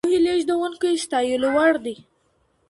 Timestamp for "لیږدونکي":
0.25-0.91